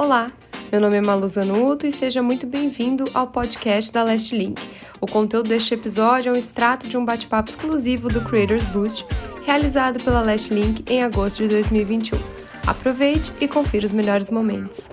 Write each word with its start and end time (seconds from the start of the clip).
Olá, 0.00 0.32
meu 0.72 0.80
nome 0.80 0.96
é 0.96 1.00
Malu 1.02 1.28
Zanuto 1.28 1.86
e 1.86 1.92
seja 1.92 2.22
muito 2.22 2.46
bem-vindo 2.46 3.10
ao 3.12 3.26
podcast 3.26 3.92
da 3.92 4.02
Last 4.02 4.34
Link. 4.34 4.58
O 4.98 5.06
conteúdo 5.06 5.50
deste 5.50 5.74
episódio 5.74 6.30
é 6.30 6.32
um 6.32 6.38
extrato 6.38 6.88
de 6.88 6.96
um 6.96 7.04
bate-papo 7.04 7.50
exclusivo 7.50 8.08
do 8.08 8.22
Creators 8.22 8.64
Boost, 8.64 9.04
realizado 9.44 10.02
pela 10.02 10.22
Last 10.22 10.54
Link 10.54 10.82
em 10.90 11.02
agosto 11.02 11.42
de 11.42 11.50
2021. 11.50 12.18
Aproveite 12.66 13.30
e 13.42 13.46
confira 13.46 13.84
os 13.84 13.92
melhores 13.92 14.30
momentos. 14.30 14.90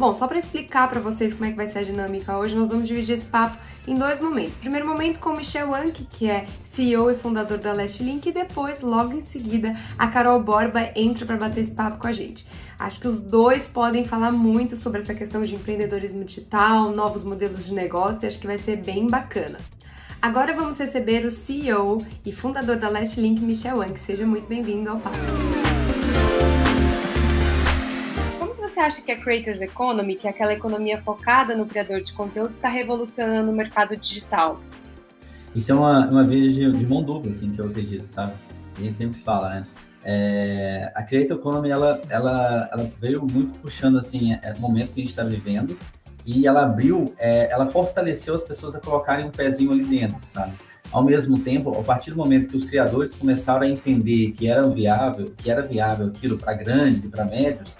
Bom, 0.00 0.14
só 0.14 0.26
para 0.26 0.38
explicar 0.38 0.88
para 0.88 0.98
vocês 0.98 1.34
como 1.34 1.44
é 1.44 1.50
que 1.50 1.56
vai 1.58 1.66
ser 1.66 1.80
a 1.80 1.82
dinâmica 1.82 2.38
hoje, 2.38 2.56
nós 2.56 2.70
vamos 2.70 2.88
dividir 2.88 3.16
esse 3.16 3.26
papo 3.26 3.58
em 3.86 3.94
dois 3.94 4.18
momentos. 4.18 4.56
Primeiro 4.56 4.88
momento 4.88 5.20
com 5.20 5.28
o 5.28 5.36
Michel 5.36 5.74
Anke, 5.74 6.08
que 6.10 6.26
é 6.26 6.46
CEO 6.64 7.10
e 7.10 7.16
fundador 7.18 7.58
da 7.58 7.74
Last 7.74 8.02
Link, 8.02 8.26
e 8.26 8.32
depois, 8.32 8.80
logo 8.80 9.12
em 9.12 9.20
seguida, 9.20 9.78
a 9.98 10.08
Carol 10.08 10.40
Borba 10.42 10.88
entra 10.96 11.26
para 11.26 11.36
bater 11.36 11.60
esse 11.60 11.72
papo 11.72 11.98
com 11.98 12.06
a 12.06 12.12
gente. 12.14 12.46
Acho 12.78 12.98
que 12.98 13.08
os 13.08 13.20
dois 13.20 13.66
podem 13.66 14.06
falar 14.06 14.32
muito 14.32 14.74
sobre 14.74 15.00
essa 15.00 15.14
questão 15.14 15.44
de 15.44 15.54
empreendedorismo 15.54 16.24
digital, 16.24 16.90
novos 16.92 17.22
modelos 17.22 17.66
de 17.66 17.74
negócio, 17.74 18.24
e 18.24 18.28
acho 18.28 18.38
que 18.38 18.46
vai 18.46 18.56
ser 18.56 18.76
bem 18.76 19.06
bacana. 19.06 19.58
Agora 20.22 20.54
vamos 20.54 20.78
receber 20.78 21.26
o 21.26 21.30
CEO 21.30 22.02
e 22.24 22.32
fundador 22.32 22.76
da 22.76 22.88
Last 22.88 23.20
Link, 23.20 23.42
Michel 23.42 23.82
Anke. 23.82 24.00
Seja 24.00 24.24
muito 24.24 24.48
bem-vindo 24.48 24.88
ao 24.88 24.98
papo 24.98 25.18
você 28.70 28.80
acha 28.80 29.02
que 29.02 29.10
a 29.10 29.20
Creators 29.20 29.60
Economy, 29.60 30.14
que 30.14 30.26
é 30.26 30.30
aquela 30.30 30.52
economia 30.52 31.00
focada 31.00 31.56
no 31.56 31.66
criador 31.66 32.00
de 32.00 32.12
conteúdo, 32.12 32.50
está 32.50 32.68
revolucionando 32.68 33.50
o 33.50 33.54
mercado 33.54 33.96
digital? 33.96 34.60
Isso 35.54 35.72
é 35.72 35.74
uma, 35.74 36.06
uma 36.06 36.24
via 36.24 36.48
de, 36.48 36.70
de 36.70 36.86
mão 36.86 37.02
dupla, 37.02 37.32
assim, 37.32 37.50
que 37.50 37.60
eu 37.60 37.66
acredito, 37.66 38.06
sabe? 38.06 38.32
A 38.78 38.80
gente 38.80 38.96
sempre 38.96 39.18
fala, 39.20 39.50
né? 39.50 39.66
É, 40.04 40.92
a 40.94 41.02
Creator 41.02 41.36
Economy, 41.36 41.68
ela, 41.68 42.00
ela, 42.08 42.70
ela 42.72 42.90
veio 43.00 43.26
muito 43.26 43.58
puxando, 43.58 43.98
assim, 43.98 44.32
é, 44.32 44.54
o 44.56 44.60
momento 44.60 44.92
que 44.92 45.00
a 45.00 45.02
gente 45.02 45.10
está 45.10 45.24
vivendo 45.24 45.76
e 46.24 46.46
ela 46.46 46.62
abriu, 46.62 47.12
é, 47.18 47.50
ela 47.50 47.66
fortaleceu 47.66 48.34
as 48.34 48.44
pessoas 48.44 48.74
a 48.74 48.80
colocarem 48.80 49.26
um 49.26 49.30
pezinho 49.30 49.72
ali 49.72 49.84
dentro, 49.84 50.20
sabe? 50.24 50.52
Ao 50.92 51.02
mesmo 51.02 51.38
tempo, 51.38 51.76
a 51.78 51.82
partir 51.82 52.10
do 52.10 52.16
momento 52.16 52.48
que 52.48 52.56
os 52.56 52.64
criadores 52.64 53.14
começaram 53.14 53.62
a 53.62 53.68
entender 53.68 54.32
que 54.32 54.48
era 54.48 54.68
viável, 54.68 55.32
que 55.36 55.50
era 55.50 55.62
viável 55.62 56.06
aquilo 56.06 56.36
para 56.36 56.52
grandes 56.54 57.04
e 57.04 57.08
para 57.08 57.24
médios, 57.24 57.76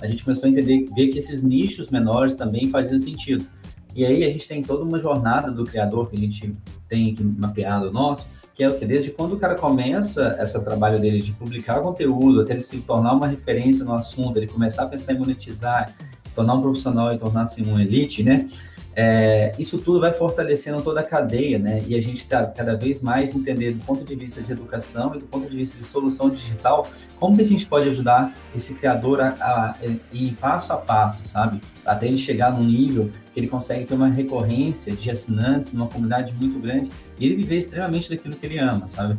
a 0.00 0.06
gente 0.06 0.24
começou 0.24 0.48
a 0.48 0.50
entender, 0.50 0.86
ver 0.94 1.08
que 1.08 1.18
esses 1.18 1.42
nichos 1.42 1.90
menores 1.90 2.34
também 2.34 2.70
faziam 2.70 2.98
sentido. 2.98 3.46
E 3.94 4.04
aí 4.04 4.24
a 4.24 4.30
gente 4.30 4.46
tem 4.46 4.62
toda 4.62 4.84
uma 4.84 4.98
jornada 4.98 5.50
do 5.50 5.64
criador 5.64 6.08
que 6.08 6.16
a 6.16 6.18
gente 6.18 6.54
tem 6.88 7.12
aqui 7.12 7.24
mapeado 7.24 7.90
nosso, 7.90 8.28
que 8.54 8.62
é 8.62 8.68
o 8.68 8.78
que 8.78 8.86
desde 8.86 9.10
quando 9.10 9.34
o 9.34 9.36
cara 9.36 9.56
começa 9.56 10.36
esse 10.40 10.58
trabalho 10.60 11.00
dele 11.00 11.20
de 11.20 11.32
publicar 11.32 11.80
conteúdo, 11.80 12.40
até 12.40 12.52
ele 12.52 12.62
se 12.62 12.78
tornar 12.80 13.14
uma 13.14 13.26
referência 13.26 13.84
no 13.84 13.92
assunto, 13.92 14.36
ele 14.36 14.46
começar 14.46 14.84
a 14.84 14.86
pensar 14.86 15.12
em 15.12 15.18
monetizar, 15.18 15.92
tornar 16.34 16.54
um 16.54 16.62
profissional 16.62 17.12
e 17.12 17.18
tornar-se 17.18 17.62
um 17.62 17.78
elite, 17.78 18.22
né? 18.22 18.48
É, 18.94 19.52
isso 19.58 19.78
tudo 19.78 20.00
vai 20.00 20.12
fortalecendo 20.12 20.82
toda 20.82 21.00
a 21.00 21.02
cadeia, 21.02 21.58
né? 21.58 21.82
E 21.86 21.96
a 21.96 22.02
gente 22.02 22.18
está 22.18 22.44
cada 22.46 22.76
vez 22.76 23.00
mais 23.00 23.34
entendendo 23.34 23.78
do 23.78 23.84
ponto 23.84 24.04
de 24.04 24.14
vista 24.16 24.42
de 24.42 24.50
educação 24.50 25.14
e 25.14 25.18
do 25.18 25.26
ponto 25.26 25.48
de 25.48 25.56
vista 25.56 25.78
de 25.78 25.84
solução 25.84 26.28
digital, 26.28 26.88
como 27.18 27.36
que 27.36 27.42
a 27.42 27.46
gente 27.46 27.66
pode 27.66 27.88
ajudar 27.88 28.34
esse 28.54 28.74
criador 28.74 29.20
a, 29.20 29.28
a, 29.40 29.70
a 29.72 29.76
ir 30.12 30.32
passo 30.40 30.72
a 30.72 30.76
passo, 30.76 31.26
sabe? 31.26 31.60
Até 31.84 32.06
ele 32.06 32.18
chegar 32.18 32.52
num 32.52 32.64
nível 32.64 33.10
que 33.32 33.38
ele 33.38 33.46
consegue 33.46 33.84
ter 33.84 33.94
uma 33.94 34.08
recorrência 34.08 34.92
de 34.92 35.10
assinantes 35.10 35.72
numa 35.72 35.86
comunidade 35.86 36.34
muito 36.34 36.58
grande 36.58 36.90
e 37.18 37.26
ele 37.26 37.36
viver 37.36 37.58
extremamente 37.58 38.10
daquilo 38.10 38.34
que 38.34 38.46
ele 38.46 38.58
ama, 38.58 38.86
sabe? 38.86 39.16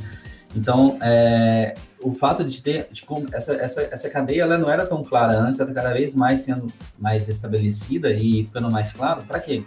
Então, 0.55 0.97
é, 1.02 1.75
o 2.03 2.11
fato 2.11 2.44
de 2.44 2.61
ter 2.61 2.88
de, 2.91 3.05
essa, 3.33 3.53
essa, 3.53 3.81
essa 3.83 4.09
cadeia 4.09 4.44
ela 4.44 4.57
não 4.57 4.69
era 4.69 4.85
tão 4.85 5.03
clara 5.03 5.33
antes, 5.33 5.59
ela 5.59 5.69
está 5.69 5.81
cada 5.81 5.94
vez 5.94 6.13
mais 6.13 6.39
sendo 6.39 6.72
mais 7.00 7.28
estabelecida 7.28 8.12
e 8.12 8.44
ficando 8.44 8.69
mais 8.69 8.91
claro. 8.91 9.23
Para 9.23 9.39
quê? 9.39 9.63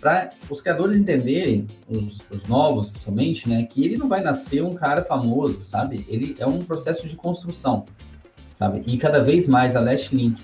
Para 0.00 0.30
os 0.48 0.60
criadores 0.60 0.96
entenderem, 0.96 1.66
os, 1.86 2.18
os, 2.30 2.42
novos 2.44 2.88
principalmente, 2.88 3.48
né, 3.48 3.64
que 3.64 3.84
ele 3.84 3.98
não 3.98 4.08
vai 4.08 4.22
nascer 4.22 4.62
um 4.62 4.72
cara 4.72 5.04
famoso, 5.04 5.62
sabe? 5.62 6.06
Ele 6.08 6.34
é 6.38 6.46
um 6.46 6.64
processo 6.64 7.06
de 7.06 7.14
construção, 7.14 7.84
sabe? 8.52 8.82
E 8.86 8.96
cada 8.96 9.22
vez 9.22 9.46
mais 9.46 9.76
a 9.76 9.80
Last 9.80 10.16
Link, 10.16 10.42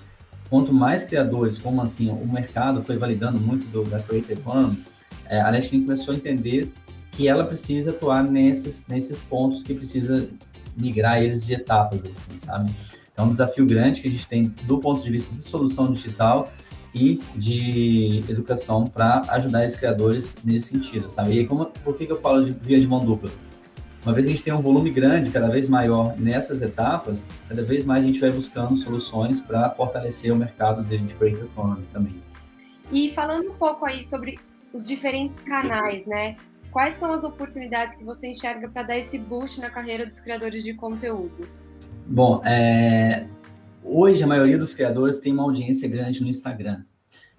quanto 0.51 0.73
mais 0.73 1.03
criadores, 1.03 1.59
como 1.59 1.81
assim, 1.81 2.11
o 2.11 2.27
mercado 2.27 2.83
foi 2.83 2.99
validando 2.99 3.41
muito 3.41 3.67
do, 3.69 3.83
da 3.85 3.99
Creative 4.01 4.35
Economy, 4.35 4.79
é, 5.29 5.41
a 5.41 5.51
Last 5.51 5.75
Link 5.75 5.87
começou 5.87 6.15
a 6.15 6.17
entender 6.17 6.73
que 7.17 7.27
ela 7.27 7.45
precisa 7.45 7.91
atuar 7.91 8.23
nesses, 8.23 8.87
nesses 8.87 9.23
pontos 9.23 9.63
que 9.63 9.73
precisa 9.73 10.29
migrar 10.77 11.23
eles 11.23 11.45
de 11.45 11.55
etapas, 11.55 12.05
assim, 12.05 12.39
sabe? 12.39 12.71
É 13.17 13.23
um 13.23 13.31
desafio 13.31 13.65
grande 13.65 14.03
que 14.03 14.09
a 14.09 14.11
gente 14.11 14.29
tem 14.29 14.55
do 14.65 14.79
ponto 14.79 15.03
de 15.03 15.11
vista 15.11 15.35
de 15.35 15.41
solução 15.41 15.91
digital 15.91 16.53
e 16.95 17.19
de 17.35 18.23
educação 18.29 18.87
para 18.87 19.23
ajudar 19.31 19.65
esses 19.65 19.79
criadores 19.79 20.37
nesse 20.45 20.69
sentido, 20.69 21.11
sabe? 21.11 21.39
E 21.39 21.47
como, 21.47 21.65
por 21.67 21.97
que, 21.97 22.05
que 22.05 22.13
eu 22.13 22.21
falo 22.21 22.45
de 22.45 22.53
via 22.53 22.79
de 22.79 22.87
mão 22.87 23.01
dupla? 23.01 23.31
Uma 24.05 24.13
vez 24.13 24.27
que 24.27 24.33
a 24.33 24.35
gente 24.35 24.45
tem 24.45 24.53
um 24.53 24.61
volume 24.61 24.91
grande, 24.91 25.31
cada 25.31 25.49
vez 25.49 25.69
maior 25.69 26.15
nessas 26.19 26.61
etapas, 26.61 27.25
cada 27.49 27.63
vez 27.63 27.85
mais 27.85 28.05
a 28.05 28.07
gente 28.07 28.21
vai 28.21 28.31
buscando 28.31 28.77
soluções 28.77 29.41
para 29.41 29.71
fortalecer 29.71 30.33
o 30.33 30.37
mercado 30.37 30.85
de, 30.85 30.99
de 30.99 31.15
break 31.15 31.41
economy 31.41 31.85
também. 31.93 32.15
E 32.93 33.11
falando 33.11 33.51
um 33.51 33.55
pouco 33.55 33.85
aí 33.87 34.05
sobre 34.05 34.39
os 34.73 34.85
diferentes 34.85 35.41
canais, 35.43 36.07
né? 36.07 36.37
Quais 36.77 36.97
são 36.97 37.11
as 37.11 37.25
oportunidades 37.25 37.97
que 37.97 38.05
você 38.05 38.29
enxerga 38.29 38.69
para 38.69 38.83
dar 38.83 38.99
esse 38.99 39.19
boost 39.19 39.63
na 39.63 39.71
carreira 39.71 40.05
dos 40.05 40.21
criadores 40.21 40.63
de 40.63 40.75
conteúdo? 40.75 41.49
Bom, 42.07 42.45
é... 42.45 43.27
hoje 43.83 44.23
a 44.23 44.27
maioria 44.27 44.59
dos 44.59 44.75
criadores 44.75 45.19
tem 45.19 45.33
uma 45.33 45.45
audiência 45.45 45.89
grande 45.89 46.21
no 46.21 46.29
Instagram. 46.29 46.83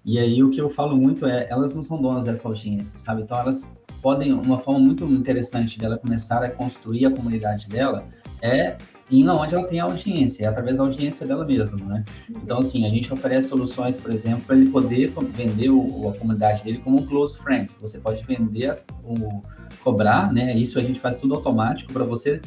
E 0.04 0.18
aí 0.18 0.42
o 0.42 0.50
que 0.50 0.60
eu 0.60 0.68
falo 0.68 0.96
muito 0.96 1.24
é, 1.24 1.46
elas 1.48 1.72
não 1.72 1.84
são 1.84 2.02
donas 2.02 2.24
dessa 2.24 2.48
audiência, 2.48 2.98
sabe? 2.98 3.22
Então 3.22 3.38
elas 3.38 3.70
podem, 4.02 4.32
uma 4.32 4.58
forma 4.58 4.80
muito 4.80 5.04
interessante 5.04 5.78
dela 5.78 5.96
começar 5.96 6.42
a 6.42 6.50
construir 6.50 7.06
a 7.06 7.10
comunidade 7.12 7.68
dela 7.68 8.08
é 8.42 8.76
indo 9.10 9.32
onde 9.32 9.54
ela 9.54 9.64
tem 9.66 9.80
audiência, 9.80 10.44
é 10.44 10.48
através 10.48 10.78
da 10.78 10.84
audiência 10.84 11.26
dela 11.26 11.44
mesma, 11.44 11.84
né? 11.84 12.04
Então, 12.30 12.58
assim, 12.58 12.86
a 12.86 12.88
gente 12.90 13.12
oferece 13.12 13.48
soluções, 13.48 13.96
por 13.96 14.12
exemplo, 14.12 14.42
para 14.46 14.56
ele 14.56 14.70
poder 14.70 15.12
vender 15.32 15.70
o, 15.70 16.08
a 16.08 16.12
comunidade 16.12 16.62
dele 16.62 16.78
como 16.78 17.06
close 17.06 17.38
friends. 17.38 17.78
Você 17.80 17.98
pode 17.98 18.24
vender, 18.24 18.66
as, 18.66 18.84
o, 19.02 19.42
cobrar, 19.82 20.32
né? 20.32 20.56
Isso 20.56 20.78
a 20.78 20.82
gente 20.82 21.00
faz 21.00 21.16
tudo 21.16 21.34
automático 21.34 21.92
para 21.92 22.04
você 22.04 22.40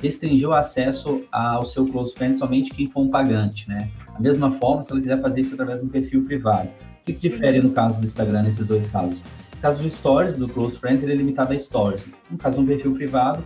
restringir 0.00 0.48
o 0.48 0.52
acesso 0.52 1.22
ao 1.30 1.66
seu 1.66 1.86
close 1.86 2.14
friends 2.14 2.38
somente 2.38 2.70
quem 2.70 2.88
for 2.88 3.00
um 3.00 3.08
pagante, 3.08 3.68
né? 3.68 3.90
Da 4.14 4.20
mesma 4.20 4.52
forma, 4.52 4.82
se 4.82 4.92
ela 4.92 5.00
quiser 5.00 5.20
fazer 5.20 5.40
isso 5.40 5.54
através 5.54 5.80
de 5.80 5.86
um 5.86 5.88
perfil 5.88 6.24
privado. 6.24 6.68
O 6.68 7.04
que, 7.04 7.14
que 7.14 7.28
difere 7.28 7.60
no 7.60 7.70
caso 7.70 8.00
do 8.00 8.06
Instagram, 8.06 8.42
nesses 8.42 8.64
dois 8.64 8.88
casos? 8.88 9.22
No 9.56 9.62
caso 9.62 9.82
do 9.82 9.90
Stories, 9.90 10.36
do 10.36 10.48
Close 10.48 10.78
Friends, 10.78 11.02
ele 11.02 11.12
é 11.12 11.16
limitado 11.16 11.52
a 11.52 11.58
Stories. 11.58 12.08
No 12.30 12.38
caso 12.38 12.56
de 12.56 12.62
um 12.62 12.66
perfil 12.66 12.92
privado, 12.92 13.42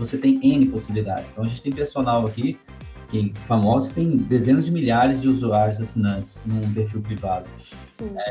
você 0.00 0.16
tem 0.16 0.40
N 0.42 0.66
possibilidades. 0.66 1.30
Então 1.30 1.44
a 1.44 1.48
gente 1.48 1.62
tem 1.62 1.72
personal 1.72 2.26
aqui, 2.26 2.58
que 3.08 3.32
famoso, 3.46 3.90
que 3.90 3.96
tem 3.96 4.16
dezenas 4.16 4.64
de 4.64 4.72
milhares 4.72 5.20
de 5.20 5.28
usuários 5.28 5.80
assinantes 5.80 6.40
num 6.46 6.60
perfil 6.72 7.02
privado. 7.02 7.46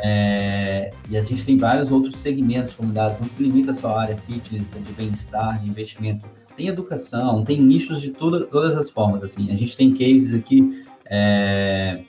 É, 0.03 0.91
e 1.09 1.17
a 1.17 1.21
gente 1.21 1.45
tem 1.45 1.57
vários 1.57 1.91
outros 1.91 2.19
segmentos, 2.19 2.73
comunidades, 2.73 3.19
não 3.19 3.27
se 3.27 3.41
limita 3.41 3.73
só 3.73 3.91
à 3.91 4.01
área 4.01 4.17
fitness, 4.17 4.71
de 4.71 4.93
bem-estar, 4.93 5.61
de 5.61 5.69
investimento. 5.69 6.25
Tem 6.57 6.67
educação, 6.67 7.43
tem 7.43 7.61
nichos 7.61 8.01
de 8.01 8.09
toda, 8.09 8.45
todas 8.45 8.75
as 8.75 8.89
formas, 8.89 9.23
assim. 9.23 9.51
A 9.51 9.55
gente 9.55 9.77
tem 9.77 9.93
cases 9.93 10.33
aqui, 10.33 10.83
é, 11.05 12.03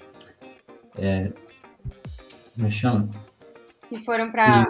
é, 0.97 1.33
como 2.55 2.67
é 2.67 2.71
que 2.71 2.71
chama? 2.71 3.09
Que 3.89 4.03
foram 4.03 4.31
para 4.31 4.67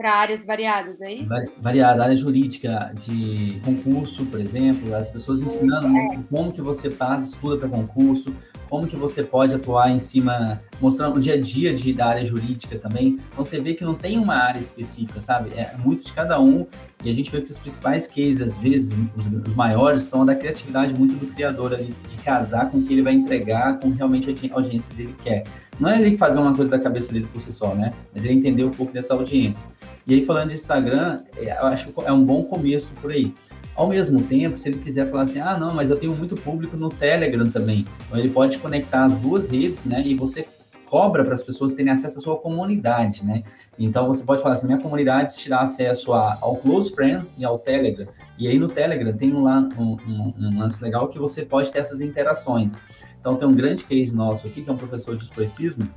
para 0.00 0.14
áreas 0.14 0.46
variadas, 0.46 1.02
é 1.02 1.12
isso? 1.12 1.28
Variada, 1.60 2.02
área 2.02 2.16
jurídica, 2.16 2.90
de 2.98 3.60
concurso, 3.62 4.24
por 4.24 4.40
exemplo, 4.40 4.94
as 4.94 5.10
pessoas 5.10 5.42
ensinando 5.42 5.94
é. 5.94 6.18
como 6.30 6.50
que 6.50 6.62
você 6.62 6.90
faz, 6.90 7.28
estuda 7.28 7.58
para 7.58 7.68
concurso, 7.68 8.34
como 8.70 8.86
que 8.86 8.96
você 8.96 9.22
pode 9.22 9.54
atuar 9.54 9.90
em 9.90 10.00
cima, 10.00 10.62
mostrando 10.80 11.16
o 11.16 11.20
dia 11.20 11.34
a 11.34 11.40
dia 11.40 11.74
de, 11.74 11.92
da 11.92 12.06
área 12.06 12.24
jurídica 12.24 12.78
também. 12.78 13.20
Então 13.30 13.44
você 13.44 13.60
vê 13.60 13.74
que 13.74 13.84
não 13.84 13.94
tem 13.94 14.16
uma 14.16 14.36
área 14.36 14.58
específica, 14.58 15.20
sabe? 15.20 15.50
É 15.54 15.76
muito 15.76 16.02
de 16.02 16.14
cada 16.14 16.40
um, 16.40 16.66
e 17.04 17.10
a 17.10 17.12
gente 17.12 17.30
vê 17.30 17.42
que 17.42 17.52
os 17.52 17.58
principais 17.58 18.06
cases, 18.06 18.40
às 18.40 18.56
vezes, 18.56 18.96
os, 19.14 19.26
os 19.26 19.54
maiores, 19.54 20.00
são 20.00 20.24
da 20.24 20.34
criatividade 20.34 20.94
muito 20.94 21.14
do 21.14 21.26
criador 21.26 21.74
ali, 21.74 21.94
de 22.08 22.16
casar 22.24 22.70
com 22.70 22.78
o 22.78 22.82
que 22.82 22.94
ele 22.94 23.02
vai 23.02 23.12
entregar, 23.12 23.78
com 23.78 23.90
realmente 23.90 24.30
a 24.50 24.54
audiência 24.54 24.94
dele 24.94 25.14
quer. 25.22 25.44
Não 25.80 25.88
é 25.88 26.00
ele 26.00 26.16
fazer 26.16 26.38
uma 26.38 26.54
coisa 26.54 26.70
da 26.70 26.78
cabeça 26.78 27.10
dele 27.12 27.26
por 27.32 27.40
si 27.40 27.50
só, 27.50 27.74
né? 27.74 27.92
Mas 28.14 28.24
ele 28.24 28.34
entender 28.34 28.64
um 28.64 28.70
pouco 28.70 28.92
dessa 28.92 29.14
audiência. 29.14 29.66
E 30.06 30.14
aí, 30.14 30.24
falando 30.24 30.50
de 30.50 30.56
Instagram, 30.56 31.20
é, 31.36 31.58
eu 31.58 31.66
acho 31.66 31.88
que 31.88 32.04
é 32.04 32.12
um 32.12 32.22
bom 32.22 32.44
começo 32.44 32.92
por 33.00 33.10
aí. 33.10 33.32
Ao 33.74 33.88
mesmo 33.88 34.20
tempo, 34.22 34.58
se 34.58 34.68
ele 34.68 34.78
quiser 34.78 35.10
falar 35.10 35.22
assim, 35.22 35.40
ah, 35.40 35.58
não, 35.58 35.74
mas 35.74 35.88
eu 35.88 35.96
tenho 35.96 36.14
muito 36.14 36.34
público 36.34 36.76
no 36.76 36.90
Telegram 36.90 37.48
também. 37.50 37.86
Então, 38.06 38.18
ele 38.18 38.28
pode 38.28 38.58
conectar 38.58 39.04
as 39.04 39.16
duas 39.16 39.48
redes, 39.48 39.84
né? 39.86 40.02
E 40.04 40.14
você 40.14 40.46
cobra 40.90 41.24
para 41.24 41.32
as 41.32 41.42
pessoas 41.42 41.72
terem 41.72 41.92
acesso 41.92 42.18
à 42.18 42.20
sua 42.20 42.36
comunidade, 42.36 43.24
né? 43.24 43.44
Então 43.78 44.08
você 44.08 44.24
pode 44.24 44.42
falar 44.42 44.54
assim, 44.54 44.66
minha 44.66 44.80
comunidade 44.80 45.36
te 45.36 45.48
dá 45.48 45.60
acesso 45.60 46.12
a, 46.12 46.36
ao 46.42 46.56
Close 46.56 46.92
Friends 46.92 47.32
e 47.38 47.44
ao 47.44 47.58
Telegram. 47.58 48.08
E 48.36 48.48
aí 48.48 48.58
no 48.58 48.66
Telegram 48.66 49.16
tem 49.16 49.32
um, 49.32 49.48
um, 49.48 49.96
um, 50.06 50.34
um 50.36 50.58
lance 50.58 50.82
legal 50.82 51.08
que 51.08 51.18
você 51.18 51.44
pode 51.44 51.70
ter 51.70 51.78
essas 51.78 52.00
interações. 52.00 52.76
Então 53.20 53.36
tem 53.36 53.46
um 53.46 53.54
grande 53.54 53.84
case 53.84 54.16
nosso 54.16 54.46
aqui, 54.46 54.62
que 54.62 54.70
é 54.70 54.72
um 54.72 54.76
professor 54.76 55.16
de 55.16 55.24
estoicismo, 55.24 55.88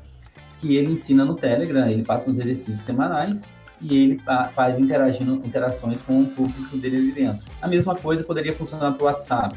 que 0.60 0.76
ele 0.76 0.92
ensina 0.92 1.24
no 1.26 1.36
Telegram, 1.36 1.88
ele 1.88 2.04
passa 2.04 2.30
uns 2.30 2.40
exercícios 2.40 2.86
semanais 2.86 3.44
e 3.82 3.96
ele 3.96 4.22
faz 4.54 4.78
interagindo, 4.78 5.36
interações 5.46 6.02
com 6.02 6.20
o 6.20 6.26
público 6.26 6.78
dele 6.78 6.98
ali 6.98 7.12
dentro. 7.12 7.46
A 7.62 7.68
mesma 7.68 7.96
coisa 7.96 8.24
poderia 8.24 8.54
funcionar 8.54 8.92
para 8.94 9.04
o 9.04 9.06
WhatsApp. 9.06 9.56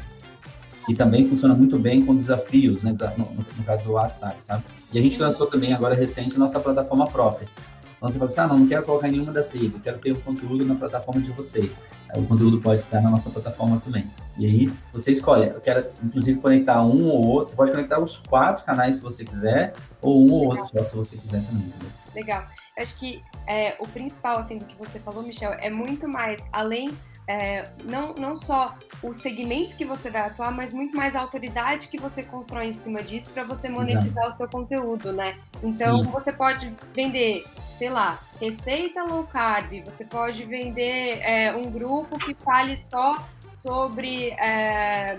E 0.89 0.95
também 0.95 1.27
funciona 1.27 1.53
muito 1.53 1.77
bem 1.77 2.05
com 2.05 2.15
desafios, 2.15 2.81
né, 2.81 2.95
no, 3.17 3.25
no, 3.25 3.63
caso 3.65 3.83
do 3.83 3.91
WhatsApp, 3.91 4.41
sabe? 4.41 4.63
E 4.93 4.97
a 4.97 5.01
gente 5.01 5.19
lançou 5.19 5.45
também, 5.45 5.73
agora 5.73 5.93
recente, 5.93 6.39
nossa 6.39 6.61
plataforma 6.61 7.05
própria. 7.07 7.49
Então 7.97 8.09
você 8.09 8.17
fala 8.17 8.29
assim, 8.29 8.39
ah, 8.41 8.47
não, 8.47 8.59
não 8.59 8.67
quero 8.67 8.83
colocar 8.83 9.07
nenhuma 9.07 9.31
das 9.31 9.47
seis, 9.47 9.73
eu 9.73 9.79
quero 9.79 9.97
ter 9.97 10.11
o 10.11 10.21
conteúdo 10.21 10.63
na 10.63 10.75
plataforma 10.75 11.19
de 11.19 11.31
vocês. 11.31 11.77
O 12.15 12.23
conteúdo 12.25 12.61
pode 12.61 12.81
estar 12.81 13.01
na 13.01 13.09
nossa 13.09 13.29
plataforma 13.29 13.81
também. 13.83 14.09
E 14.37 14.45
aí 14.45 14.73
você 14.93 15.11
escolhe, 15.11 15.49
eu 15.49 15.59
quero 15.59 15.87
inclusive 16.03 16.39
conectar 16.39 16.81
um 16.83 17.05
ou 17.05 17.25
outro, 17.25 17.51
você 17.51 17.55
pode 17.55 17.71
conectar 17.71 18.01
os 18.01 18.17
quatro 18.17 18.63
canais 18.63 18.95
se 18.95 19.01
você 19.01 19.25
quiser, 19.25 19.73
ou 20.01 20.23
um 20.23 20.31
ou 20.31 20.45
outro 20.45 20.67
só 20.67 20.83
se 20.83 20.95
você 20.95 21.17
quiser 21.17 21.43
também. 21.43 21.73
Legal. 22.13 22.43
Eu 22.77 22.83
acho 22.83 22.99
que 22.99 23.23
é, 23.47 23.75
o 23.79 23.87
principal, 23.87 24.39
assim, 24.39 24.59
do 24.59 24.65
que 24.65 24.77
você 24.77 24.99
falou, 24.99 25.23
Michel, 25.23 25.53
é 25.53 25.69
muito 25.69 26.07
mais 26.07 26.39
além 26.51 26.91
é, 27.27 27.69
não, 27.83 28.13
não 28.15 28.37
só 28.37 28.73
o 29.03 29.13
segmento 29.13 29.75
que 29.75 29.83
você 29.83 30.09
vai 30.09 30.21
atuar, 30.21 30.51
mas 30.51 30.73
muito 30.73 30.95
mais 30.95 31.13
a 31.15 31.19
autoridade 31.19 31.89
que 31.89 31.99
você 31.99 32.23
constrói 32.23 32.67
em 32.67 32.73
cima 32.73 33.03
disso 33.03 33.31
para 33.31 33.43
você 33.43 33.67
monetizar 33.67 34.23
Exato. 34.23 34.29
o 34.29 34.33
seu 34.33 34.49
conteúdo, 34.49 35.11
né? 35.11 35.37
Então 35.61 36.03
Sim. 36.03 36.09
você 36.09 36.31
pode 36.31 36.73
vender, 36.93 37.45
sei 37.77 37.89
lá, 37.89 38.17
receita 38.39 39.03
low 39.03 39.25
carb, 39.25 39.83
você 39.85 40.05
pode 40.05 40.45
vender 40.45 41.19
é, 41.21 41.53
um 41.53 41.69
grupo 41.69 42.17
que 42.17 42.33
fale 42.33 42.77
só 42.77 43.21
sobre 43.61 44.29
é, 44.31 45.17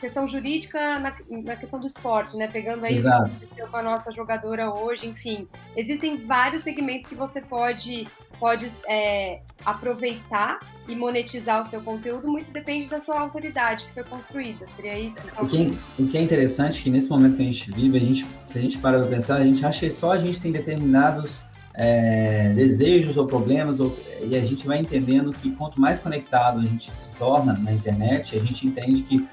questão 0.00 0.26
jurídica 0.26 0.98
na, 0.98 1.16
na, 1.30 1.56
questão 1.56 1.80
do 1.80 1.86
esporte, 1.86 2.36
né? 2.36 2.48
Pegando 2.48 2.84
aí 2.84 2.94
Exato. 2.94 3.30
com 3.70 3.76
a 3.76 3.82
nossa 3.82 4.12
jogadora 4.12 4.72
hoje, 4.72 5.06
enfim. 5.06 5.48
Existem 5.76 6.16
vários 6.26 6.62
segmentos 6.62 7.08
que 7.08 7.14
você 7.14 7.40
pode, 7.40 8.06
pode 8.38 8.70
é, 8.86 9.40
aproveitar 9.64 10.58
e 10.86 10.94
monetizar 10.94 11.64
o 11.64 11.68
seu 11.68 11.80
conteúdo, 11.82 12.28
muito 12.28 12.50
depende 12.50 12.88
da 12.88 13.00
sua 13.00 13.20
autoridade 13.20 13.86
que 13.86 13.94
foi 13.94 14.04
construída. 14.04 14.66
Seria 14.74 14.98
isso? 14.98 15.16
Então... 15.24 15.44
O, 15.44 15.48
que 15.48 15.66
é, 15.66 16.02
o 16.02 16.08
que 16.08 16.18
é 16.18 16.22
interessante 16.22 16.80
é 16.80 16.82
que 16.84 16.90
nesse 16.90 17.08
momento 17.10 17.36
que 17.36 17.42
a 17.42 17.46
gente 17.46 17.70
vive, 17.70 17.96
a 17.96 18.00
gente, 18.00 18.26
se 18.44 18.58
a 18.58 18.62
gente 18.62 18.78
para 18.78 18.98
para 18.98 19.06
pensar, 19.06 19.36
a 19.36 19.44
gente 19.44 19.64
acha 19.64 19.80
que 19.80 19.90
só 19.90 20.12
a 20.12 20.18
gente 20.18 20.40
tem 20.40 20.50
determinados 20.50 21.42
é, 21.78 22.52
desejos 22.54 23.16
ou 23.16 23.24
problemas, 23.24 23.78
ou, 23.78 23.96
e 24.20 24.36
a 24.36 24.42
gente 24.42 24.66
vai 24.66 24.80
entendendo 24.80 25.32
que 25.32 25.52
quanto 25.52 25.80
mais 25.80 26.00
conectado 26.00 26.58
a 26.58 26.62
gente 26.62 26.94
se 26.94 27.12
torna 27.12 27.52
na 27.52 27.72
internet, 27.72 28.36
a 28.36 28.40
gente 28.40 28.66
entende 28.66 29.02
que 29.02 29.26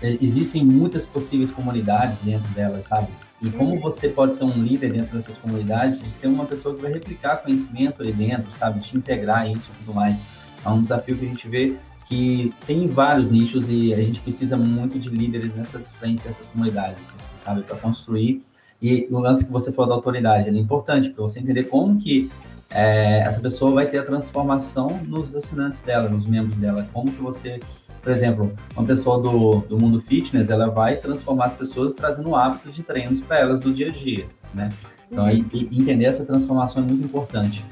é, 0.00 0.16
existem 0.22 0.64
muitas 0.64 1.04
possíveis 1.04 1.50
comunidades 1.50 2.18
dentro 2.20 2.48
delas, 2.54 2.86
sabe? 2.86 3.08
E 3.42 3.50
como 3.50 3.74
uhum. 3.74 3.80
você 3.80 4.08
pode 4.08 4.34
ser 4.34 4.44
um 4.44 4.62
líder 4.62 4.92
dentro 4.92 5.14
dessas 5.14 5.36
comunidades, 5.36 6.00
de 6.02 6.08
ser 6.08 6.28
uma 6.28 6.46
pessoa 6.46 6.74
que 6.74 6.80
vai 6.80 6.90
replicar 6.90 7.36
conhecimento 7.36 8.00
ali 8.00 8.12
dentro, 8.12 8.50
sabe? 8.50 8.80
De 8.80 8.96
integrar 8.96 9.50
isso 9.50 9.70
e 9.74 9.84
tudo 9.84 9.94
mais. 9.94 10.22
É 10.64 10.68
um 10.70 10.80
desafio 10.80 11.18
que 11.18 11.26
a 11.26 11.28
gente 11.28 11.46
vê 11.46 11.76
que 12.08 12.54
tem 12.66 12.86
vários 12.86 13.30
nichos 13.30 13.66
e 13.68 13.92
a 13.92 13.98
gente 13.98 14.20
precisa 14.20 14.56
muito 14.56 14.98
de 14.98 15.10
líderes 15.10 15.54
nessas 15.54 15.90
frentes, 15.90 16.24
nessas 16.24 16.46
comunidades, 16.46 17.14
sabe? 17.44 17.62
Para 17.62 17.76
construir 17.76 18.42
e 18.80 19.06
o 19.10 19.18
lance 19.18 19.44
que 19.44 19.52
você 19.52 19.72
falou 19.72 19.88
da 19.88 19.94
autoridade, 19.94 20.48
é 20.48 20.52
importante 20.52 21.10
para 21.10 21.22
você 21.22 21.40
entender 21.40 21.64
como 21.64 21.98
que 21.98 22.30
é, 22.70 23.20
essa 23.20 23.40
pessoa 23.40 23.70
vai 23.72 23.86
ter 23.86 23.98
a 23.98 24.02
transformação 24.02 25.00
nos 25.06 25.34
assinantes 25.34 25.80
dela, 25.80 26.08
nos 26.08 26.26
membros 26.26 26.54
dela. 26.56 26.86
Como 26.92 27.10
que 27.10 27.20
você, 27.20 27.60
por 28.02 28.10
exemplo, 28.12 28.52
uma 28.76 28.86
pessoa 28.86 29.20
do, 29.20 29.60
do 29.60 29.78
mundo 29.78 30.00
fitness, 30.00 30.50
ela 30.50 30.68
vai 30.68 30.96
transformar 30.96 31.46
as 31.46 31.54
pessoas 31.54 31.94
trazendo 31.94 32.34
hábitos 32.34 32.74
de 32.74 32.82
treinos 32.82 33.20
para 33.20 33.38
elas 33.38 33.60
do 33.60 33.72
dia 33.72 33.88
a 33.88 33.90
dia, 33.90 34.26
né? 34.52 34.68
Então, 35.10 35.24
uhum. 35.24 35.44
e 35.52 35.80
entender 35.80 36.04
essa 36.04 36.24
transformação 36.24 36.82
é 36.82 36.86
muito 36.86 37.04
importante. 37.04 37.64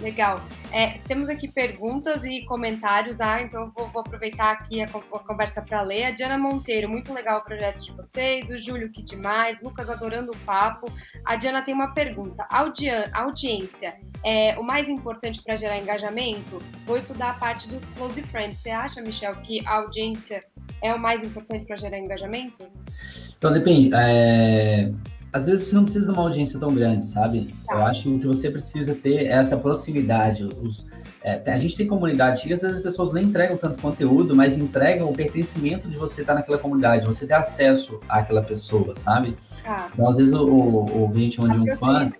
Legal. 0.00 0.40
É, 0.72 0.98
temos 1.06 1.28
aqui 1.28 1.48
perguntas 1.48 2.24
e 2.24 2.44
comentários, 2.44 3.20
ah, 3.20 3.42
então 3.42 3.64
eu 3.64 3.72
vou, 3.76 3.88
vou 3.88 4.00
aproveitar 4.02 4.52
aqui 4.52 4.80
a, 4.80 4.84
a 4.84 5.18
conversa 5.18 5.60
para 5.60 5.82
ler. 5.82 6.04
A 6.04 6.10
Diana 6.10 6.38
Monteiro, 6.38 6.88
muito 6.88 7.12
legal 7.12 7.40
o 7.40 7.44
projeto 7.44 7.82
de 7.82 7.92
vocês. 7.92 8.48
O 8.50 8.56
Júlio, 8.56 8.90
que 8.90 9.02
demais. 9.02 9.60
Lucas, 9.60 9.90
adorando 9.90 10.32
o 10.32 10.36
papo. 10.38 10.86
A 11.24 11.36
Diana 11.36 11.60
tem 11.62 11.74
uma 11.74 11.92
pergunta. 11.92 12.46
Audi 12.50 12.88
audiência 13.12 13.94
é 14.24 14.58
o 14.58 14.62
mais 14.62 14.88
importante 14.88 15.42
para 15.42 15.56
gerar 15.56 15.78
engajamento? 15.78 16.62
Vou 16.86 16.96
estudar 16.96 17.30
a 17.30 17.34
parte 17.34 17.68
do 17.68 17.80
Close 17.96 18.22
Friends. 18.22 18.58
Você 18.60 18.70
acha, 18.70 19.02
Michel, 19.02 19.36
que 19.36 19.66
a 19.66 19.76
audiência 19.76 20.44
é 20.82 20.94
o 20.94 20.98
mais 20.98 21.22
importante 21.22 21.66
para 21.66 21.76
gerar 21.76 21.98
engajamento? 21.98 22.66
Então, 23.36 23.52
depende. 23.52 23.90
É 23.94 24.90
às 25.32 25.46
vezes 25.46 25.68
você 25.68 25.74
não 25.74 25.84
precisa 25.84 26.06
de 26.06 26.12
uma 26.12 26.22
audiência 26.22 26.58
tão 26.58 26.74
grande, 26.74 27.06
sabe? 27.06 27.54
Tá. 27.66 27.74
Eu 27.74 27.86
acho 27.86 28.02
que 28.02 28.08
o 28.08 28.18
que 28.18 28.26
você 28.26 28.50
precisa 28.50 28.94
ter 28.94 29.26
é 29.26 29.32
essa 29.32 29.56
proximidade. 29.56 30.44
Os, 30.44 30.86
é, 31.22 31.52
a 31.52 31.58
gente 31.58 31.76
tem 31.76 31.86
comunidade 31.86 32.42
que 32.42 32.52
às 32.52 32.62
vezes 32.62 32.78
as 32.78 32.82
pessoas 32.82 33.12
não 33.12 33.20
entregam 33.20 33.56
tanto 33.56 33.80
conteúdo, 33.80 34.34
mas 34.34 34.56
entregam 34.56 35.08
o 35.08 35.12
pertencimento 35.12 35.88
de 35.88 35.96
você 35.96 36.22
estar 36.22 36.34
naquela 36.34 36.58
comunidade, 36.58 37.06
você 37.06 37.26
ter 37.26 37.34
acesso 37.34 38.00
àquela 38.08 38.42
pessoa, 38.42 38.94
sabe? 38.96 39.36
Ah. 39.64 39.88
Então, 39.92 40.08
às 40.08 40.16
vezes, 40.16 40.32
o, 40.32 40.46
o, 40.46 41.10
o 41.10 41.14
gente 41.14 41.40
onde 41.40 41.58
um 41.58 41.76
fã. 41.76 42.10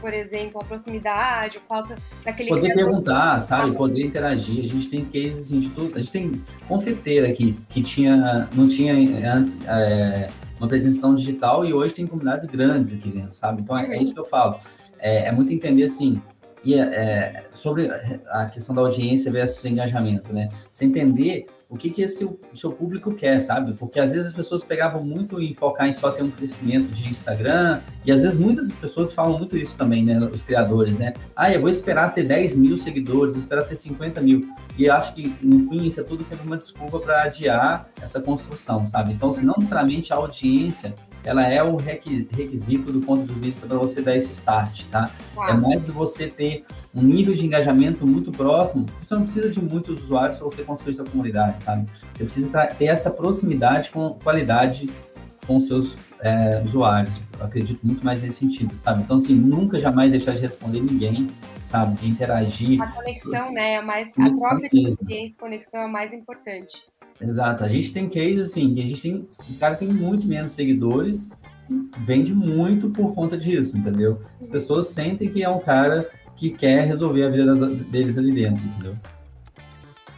por 0.00 0.12
exemplo, 0.12 0.60
a 0.62 0.64
proximidade, 0.64 1.58
a 1.58 1.60
falta 1.60 1.94
daquele. 2.24 2.48
Poder 2.48 2.74
perguntar, 2.74 3.40
sabe? 3.40 3.76
Poder 3.76 4.04
interagir. 4.04 4.64
A 4.64 4.68
gente 4.68 4.88
tem 4.88 5.04
cases 5.04 5.48
de 5.48 5.68
tudo. 5.68 5.94
A 5.96 5.98
gente 5.98 6.10
tem 6.10 6.42
confeiteira 6.66 7.28
aqui, 7.28 7.56
que 7.68 7.82
tinha, 7.82 8.48
não 8.54 8.66
tinha 8.66 8.94
antes. 9.32 9.58
É, 9.66 10.28
uma 10.58 10.68
presença 10.68 11.00
tão 11.00 11.14
digital 11.14 11.64
e 11.64 11.72
hoje 11.72 11.94
tem 11.94 12.06
comunidades 12.06 12.46
grandes 12.46 12.92
aqui 12.92 13.10
dentro, 13.10 13.34
sabe? 13.34 13.62
Então 13.62 13.76
é, 13.76 13.96
é 13.96 14.02
isso 14.02 14.12
que 14.12 14.20
eu 14.20 14.24
falo. 14.24 14.60
É, 14.98 15.26
é 15.26 15.32
muito 15.32 15.52
entender 15.52 15.84
assim, 15.84 16.20
e 16.64 16.74
é, 16.74 16.80
é 16.80 17.44
sobre 17.52 17.90
a 18.28 18.46
questão 18.46 18.74
da 18.74 18.82
audiência 18.82 19.30
versus 19.30 19.64
engajamento, 19.64 20.32
né? 20.32 20.48
Você 20.72 20.84
entender 20.84 21.46
o 21.70 21.76
que, 21.76 21.90
que 21.90 22.00
esse 22.00 22.24
o 22.24 22.38
seu 22.54 22.72
público 22.72 23.14
quer, 23.14 23.38
sabe? 23.40 23.74
Porque 23.74 24.00
às 24.00 24.12
vezes 24.12 24.28
as 24.28 24.34
pessoas 24.34 24.64
pegavam 24.64 25.04
muito 25.04 25.40
em 25.40 25.52
focar 25.52 25.86
em 25.86 25.92
só 25.92 26.10
ter 26.10 26.22
um 26.22 26.30
crescimento 26.30 26.88
de 26.88 27.08
Instagram, 27.08 27.80
e 28.06 28.10
às 28.10 28.22
vezes 28.22 28.38
muitas 28.38 28.68
das 28.68 28.76
pessoas 28.76 29.12
falam 29.12 29.38
muito 29.38 29.56
isso 29.56 29.76
também, 29.76 30.04
né? 30.04 30.18
Os 30.18 30.42
criadores, 30.42 30.96
né? 30.96 31.12
Ah, 31.36 31.52
eu 31.52 31.60
vou 31.60 31.68
esperar 31.68 32.14
ter 32.14 32.22
10 32.22 32.56
mil 32.56 32.78
seguidores, 32.78 33.34
vou 33.34 33.42
esperar 33.42 33.64
ter 33.64 33.76
50 33.76 34.20
mil. 34.22 34.48
E 34.78 34.86
eu 34.86 34.94
acho 34.94 35.14
que, 35.14 35.34
no 35.42 35.68
fim, 35.68 35.86
isso 35.86 36.00
é 36.00 36.04
tudo 36.04 36.24
sempre 36.24 36.46
uma 36.46 36.56
desculpa 36.56 36.98
para 37.00 37.24
adiar 37.24 37.88
essa 38.00 38.20
construção, 38.20 38.86
sabe? 38.86 39.12
Então, 39.12 39.30
se 39.32 39.44
não 39.44 39.54
necessariamente 39.58 40.12
a 40.12 40.16
audiência 40.16 40.94
ela 41.24 41.46
é 41.46 41.62
um 41.62 41.76
requisito 41.76 42.92
do 42.92 43.00
ponto 43.00 43.26
de 43.26 43.38
vista 43.38 43.66
para 43.66 43.76
você 43.76 44.00
dar 44.00 44.16
esse 44.16 44.32
start, 44.32 44.84
tá? 44.84 45.10
É 45.48 45.52
mais 45.52 45.84
de 45.84 45.90
você 45.90 46.26
ter 46.26 46.47
um 46.94 47.02
nível 47.02 47.34
de 47.34 47.44
engajamento 47.46 48.06
muito 48.06 48.30
próximo. 48.30 48.86
Você 49.02 49.14
não 49.14 49.22
precisa 49.22 49.50
de 49.50 49.60
muitos 49.62 50.02
usuários 50.04 50.36
para 50.36 50.44
você 50.44 50.62
construir 50.62 50.94
sua 50.94 51.04
comunidade, 51.04 51.60
sabe? 51.60 51.88
Você 52.14 52.24
precisa 52.24 52.66
ter 52.66 52.86
essa 52.86 53.10
proximidade 53.10 53.90
com 53.90 54.10
qualidade 54.10 54.88
com 55.46 55.58
seus 55.58 55.96
é, 56.20 56.62
usuários. 56.64 57.14
Eu 57.38 57.46
acredito 57.46 57.80
muito 57.82 58.04
mais 58.04 58.22
nesse 58.22 58.38
sentido, 58.38 58.74
sabe? 58.76 59.02
Então, 59.02 59.16
assim, 59.16 59.34
nunca 59.34 59.78
jamais 59.78 60.10
deixar 60.10 60.32
de 60.32 60.40
responder 60.40 60.80
ninguém, 60.80 61.28
sabe? 61.64 61.96
De 62.00 62.08
interagir. 62.08 62.80
A 62.82 62.88
conexão, 62.88 63.52
né? 63.52 63.74
É 63.74 63.82
mais, 63.82 64.08
a 64.18 64.30
própria 64.30 64.70
experiência, 64.72 65.38
conexão 65.38 65.80
é 65.80 65.88
mais 65.88 66.12
importante. 66.12 66.86
Exato. 67.20 67.64
A 67.64 67.68
gente 67.68 67.92
tem 67.92 68.08
cases 68.08 68.50
assim, 68.50 68.74
que 68.74 68.80
a 68.80 68.86
gente 68.86 69.02
tem. 69.02 69.28
O 69.50 69.58
cara 69.58 69.74
tem 69.74 69.88
muito 69.88 70.26
menos 70.26 70.52
seguidores 70.52 71.30
vende 71.98 72.34
muito 72.34 72.90
por 72.90 73.14
conta 73.14 73.36
disso, 73.36 73.76
entendeu? 73.76 74.20
As 74.38 74.46
uhum. 74.46 74.52
pessoas 74.52 74.86
sentem 74.88 75.28
que 75.28 75.42
é 75.42 75.48
um 75.48 75.60
cara 75.60 76.08
que 76.38 76.50
quer 76.50 76.86
resolver 76.86 77.24
a 77.24 77.28
vida 77.28 77.54
das, 77.54 77.76
deles 77.86 78.16
ali 78.16 78.32
dentro, 78.32 78.64
entendeu? 78.64 78.96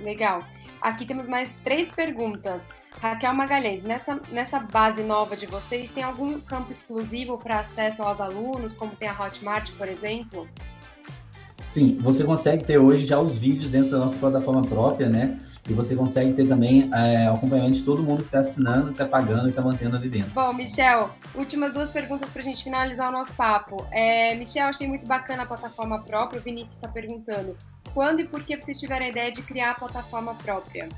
Legal. 0.00 0.44
Aqui 0.80 1.04
temos 1.04 1.26
mais 1.26 1.50
três 1.64 1.90
perguntas. 1.90 2.68
Raquel 2.98 3.34
Magalhães, 3.34 3.82
nessa, 3.82 4.20
nessa 4.30 4.60
base 4.60 5.02
nova 5.02 5.36
de 5.36 5.46
vocês, 5.46 5.90
tem 5.90 6.02
algum 6.02 6.38
campo 6.40 6.70
exclusivo 6.70 7.38
para 7.38 7.60
acesso 7.60 8.02
aos 8.02 8.20
alunos, 8.20 8.74
como 8.74 8.94
tem 8.94 9.08
a 9.08 9.12
Hotmart, 9.12 9.72
por 9.72 9.88
exemplo? 9.88 10.46
Sim, 11.66 11.98
você 12.00 12.24
consegue 12.24 12.64
ter 12.64 12.78
hoje 12.78 13.06
já 13.06 13.18
os 13.18 13.38
vídeos 13.38 13.70
dentro 13.70 13.90
da 13.90 13.98
nossa 13.98 14.16
plataforma 14.18 14.62
própria, 14.62 15.08
né? 15.08 15.38
E 15.70 15.72
você 15.72 15.94
consegue 15.94 16.32
ter 16.32 16.48
também 16.48 16.90
é, 16.92 17.28
acompanhamento 17.28 17.74
de 17.74 17.82
todo 17.84 18.02
mundo 18.02 18.18
que 18.18 18.24
está 18.24 18.40
assinando, 18.40 18.90
está 18.90 19.06
pagando 19.06 19.46
e 19.46 19.50
está 19.50 19.62
mantendo 19.62 19.94
ali 19.94 20.08
dentro. 20.08 20.30
Bom, 20.32 20.52
Michel, 20.52 21.10
últimas 21.32 21.72
duas 21.72 21.90
perguntas 21.90 22.28
para 22.28 22.42
a 22.42 22.44
gente 22.44 22.64
finalizar 22.64 23.08
o 23.08 23.12
nosso 23.12 23.32
papo. 23.34 23.86
É, 23.92 24.34
Michel, 24.34 24.66
achei 24.66 24.88
muito 24.88 25.06
bacana 25.06 25.44
a 25.44 25.46
plataforma 25.46 26.00
própria. 26.02 26.40
O 26.40 26.42
Vinícius 26.42 26.72
está 26.72 26.88
perguntando 26.88 27.56
quando 27.94 28.18
e 28.18 28.24
por 28.24 28.42
que 28.42 28.60
vocês 28.60 28.80
tiveram 28.80 29.06
a 29.06 29.08
ideia 29.10 29.30
de 29.30 29.42
criar 29.42 29.70
a 29.70 29.74
plataforma 29.74 30.34
própria? 30.34 30.88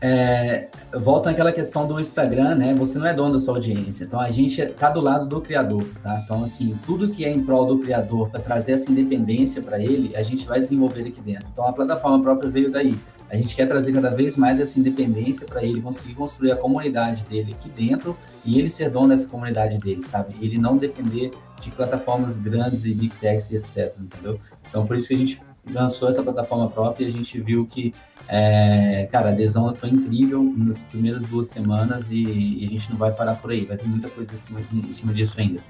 É, 0.00 0.68
volta 0.94 1.30
naquela 1.30 1.52
questão 1.52 1.86
do 1.86 2.00
Instagram, 2.00 2.54
né? 2.54 2.74
Você 2.74 2.98
não 2.98 3.06
é 3.06 3.12
dono 3.12 3.34
da 3.34 3.38
sua 3.38 3.54
audiência. 3.54 4.04
Então 4.04 4.18
a 4.18 4.30
gente 4.30 4.60
está 4.60 4.88
do 4.88 5.00
lado 5.00 5.26
do 5.26 5.40
criador, 5.40 5.84
tá? 6.02 6.22
Então, 6.24 6.42
assim, 6.42 6.78
tudo 6.86 7.08
que 7.10 7.24
é 7.24 7.30
em 7.30 7.42
prol 7.42 7.66
do 7.66 7.78
criador 7.78 8.30
para 8.30 8.40
trazer 8.40 8.72
essa 8.72 8.90
independência 8.90 9.60
para 9.60 9.78
ele, 9.78 10.16
a 10.16 10.22
gente 10.22 10.46
vai 10.46 10.58
desenvolver 10.58 11.02
aqui 11.02 11.20
dentro. 11.20 11.46
Então 11.52 11.66
a 11.66 11.72
plataforma 11.72 12.22
própria 12.22 12.50
veio 12.50 12.70
daí. 12.70 12.96
A 13.28 13.36
gente 13.36 13.54
quer 13.54 13.66
trazer 13.66 13.92
cada 13.92 14.10
vez 14.10 14.36
mais 14.36 14.58
essa 14.58 14.80
independência 14.80 15.46
para 15.46 15.62
ele 15.62 15.80
conseguir 15.80 16.14
construir 16.14 16.50
a 16.50 16.56
comunidade 16.56 17.22
dele 17.24 17.54
aqui 17.56 17.68
dentro 17.68 18.16
e 18.44 18.58
ele 18.58 18.68
ser 18.68 18.90
dono 18.90 19.08
dessa 19.08 19.28
comunidade 19.28 19.78
dele, 19.78 20.02
sabe? 20.02 20.34
Ele 20.40 20.58
não 20.58 20.76
depender 20.76 21.30
de 21.60 21.70
plataformas 21.70 22.36
grandes 22.36 22.84
e 22.84 22.92
big 22.92 23.14
techs 23.20 23.50
e 23.50 23.56
etc, 23.56 23.94
entendeu? 24.00 24.40
Então, 24.68 24.84
por 24.84 24.96
isso 24.96 25.06
que 25.08 25.14
a 25.14 25.18
gente 25.18 25.40
lançou 25.68 26.08
essa 26.08 26.22
plataforma 26.22 26.68
própria 26.70 27.04
e 27.04 27.08
a 27.08 27.12
gente 27.12 27.40
viu 27.40 27.66
que, 27.66 27.92
é, 28.28 29.08
cara, 29.10 29.28
a 29.28 29.32
adesão 29.32 29.74
foi 29.74 29.90
incrível 29.90 30.42
nas 30.56 30.82
primeiras 30.84 31.24
duas 31.26 31.48
semanas 31.48 32.10
e, 32.10 32.22
e, 32.22 32.64
a 32.64 32.68
gente 32.68 32.90
não 32.90 32.96
vai 32.96 33.12
parar 33.12 33.36
por 33.36 33.50
aí, 33.50 33.64
vai 33.64 33.76
ter 33.76 33.86
muita 33.86 34.08
coisa 34.08 34.34
em 34.34 34.38
cima, 34.38 34.60
em 34.72 34.92
cima 34.92 35.12
disso 35.12 35.38
ainda. 35.38 35.60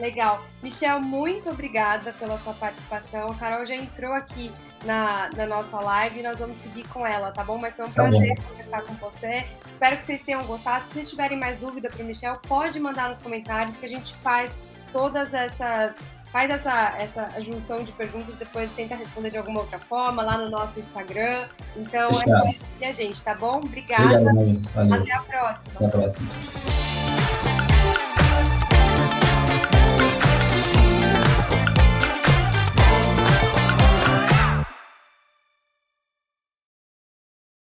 Legal. 0.00 0.42
Michel, 0.62 0.98
muito 0.98 1.50
obrigada 1.50 2.12
pela 2.14 2.38
sua 2.38 2.54
participação. 2.54 3.30
A 3.30 3.34
Carol 3.34 3.66
já 3.66 3.74
entrou 3.74 4.14
aqui 4.14 4.50
na, 4.84 5.28
na 5.36 5.46
nossa 5.46 5.78
live 5.78 6.20
e 6.20 6.22
nós 6.22 6.38
vamos 6.38 6.56
seguir 6.56 6.88
com 6.88 7.06
ela, 7.06 7.30
tá 7.32 7.44
bom? 7.44 7.58
Mas 7.58 7.76
foi 7.76 7.84
um 7.84 7.90
tá 7.90 8.04
prazer 8.04 8.36
tá 8.36 8.42
conversar 8.42 8.82
com 8.82 8.94
você. 8.94 9.46
Espero 9.70 9.98
que 9.98 10.06
vocês 10.06 10.22
tenham 10.22 10.42
gostado. 10.44 10.86
Se 10.86 11.04
tiverem 11.04 11.38
mais 11.38 11.58
dúvida 11.58 11.90
para 11.90 12.02
o 12.02 12.06
Michel, 12.06 12.38
pode 12.48 12.80
mandar 12.80 13.10
nos 13.10 13.22
comentários 13.22 13.76
que 13.76 13.84
a 13.84 13.88
gente 13.88 14.14
faz 14.16 14.58
todas 14.90 15.34
essas 15.34 15.98
faz 16.32 16.50
essa, 16.50 16.94
essa 16.98 17.40
junção 17.40 17.82
de 17.82 17.92
perguntas, 17.92 18.34
depois 18.36 18.70
tenta 18.72 18.94
responder 18.94 19.30
de 19.30 19.38
alguma 19.38 19.60
outra 19.60 19.78
forma 19.78 20.22
lá 20.22 20.38
no 20.38 20.50
nosso 20.50 20.78
Instagram. 20.78 21.46
Então, 21.76 22.12
Fechado. 22.14 22.46
é 22.46 22.50
isso 22.50 22.70
a 22.84 22.92
gente, 22.92 23.22
tá 23.22 23.34
bom? 23.34 23.58
Obrigada. 23.58 24.20
Obrigado, 24.20 24.92
Até 24.94 25.12
a 25.12 25.22
próxima. 25.22 25.74
Até 25.74 25.86
a 25.86 25.88
próxima. 25.88 27.09